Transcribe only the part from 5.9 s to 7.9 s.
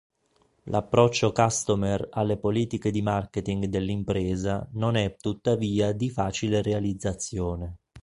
di facile realizzazione.